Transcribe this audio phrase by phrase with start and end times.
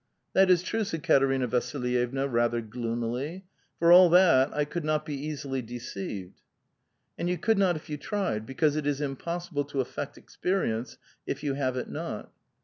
[0.33, 3.45] "That is true," said Katerina Vasilyevna rather gloomily,"
[3.77, 6.41] for all that, I could not be easilv deceived.""
[7.19, 11.43] And you could not if you tried, because it is impossible to affect experience if
[11.43, 12.31] yon have it not."